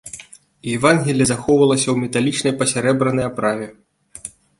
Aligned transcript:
Евангелле 0.77 1.27
захоўвалася 1.31 1.85
ў 1.91 1.95
металічнай 2.03 2.53
пасярэбранай 2.61 3.25
аправе. 3.33 3.67